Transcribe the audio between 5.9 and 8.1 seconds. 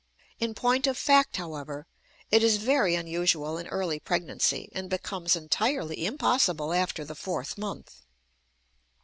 impossible after the fourth month.